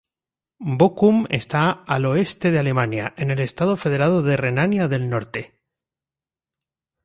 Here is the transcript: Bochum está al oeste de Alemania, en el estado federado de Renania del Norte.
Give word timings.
Bochum 0.79 1.27
está 1.29 1.69
al 1.69 2.05
oeste 2.07 2.49
de 2.49 2.57
Alemania, 2.57 3.13
en 3.17 3.29
el 3.29 3.39
estado 3.39 3.77
federado 3.77 4.23
de 4.23 4.35
Renania 4.35 4.87
del 4.87 5.07
Norte. 5.11 5.59